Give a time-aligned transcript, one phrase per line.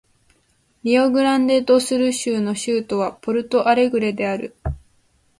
[0.81, 4.55] リオグランデ・ド・スル州の州都はポルト・アレグレである